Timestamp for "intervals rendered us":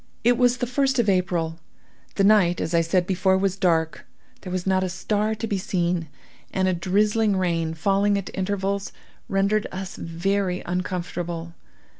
8.35-9.97